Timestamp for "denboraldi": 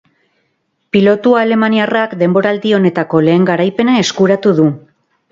2.21-2.73